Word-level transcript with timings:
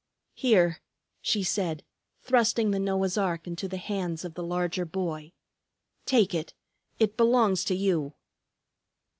"Here," 0.33 0.79
she 1.21 1.43
said, 1.43 1.83
thrusting 2.23 2.71
the 2.71 2.79
Noah's 2.79 3.19
ark 3.19 3.45
into 3.45 3.67
the 3.67 3.77
hands 3.77 4.25
of 4.25 4.33
the 4.33 4.41
larger 4.41 4.83
boy. 4.83 5.31
"Take 6.07 6.33
it. 6.33 6.55
It 6.97 7.17
belongs 7.17 7.63
to 7.65 7.75
you." 7.75 8.15